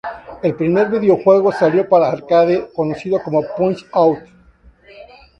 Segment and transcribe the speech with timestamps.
[0.41, 4.17] El primer videojuego salió para arcade conocido como "Punch Out!!